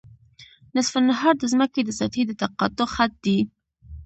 [0.75, 3.37] نصف النهار د ځمکې د سطحې د تقاطع خط دی